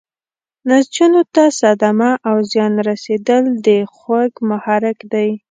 [0.67, 5.29] نسجونو ته صدمه او زیان رسیدل د خوږ محرک دی.